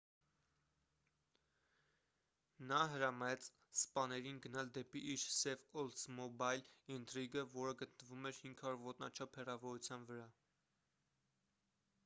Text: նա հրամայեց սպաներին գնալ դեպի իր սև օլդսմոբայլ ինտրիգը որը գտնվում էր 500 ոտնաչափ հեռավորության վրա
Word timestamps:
նա 2.69 2.77
հրամայեց 2.93 3.49
սպաներին 3.81 4.39
գնալ 4.45 4.71
դեպի 4.77 5.01
իր 5.15 5.25
սև 5.33 5.77
օլդսմոբայլ 5.81 6.63
ինտրիգը 6.95 7.43
որը 7.57 7.75
գտնվում 7.83 8.25
էր 8.31 8.39
500 8.47 8.81
ոտնաչափ 8.87 9.37
հեռավորության 9.43 10.09
վրա 10.13 10.25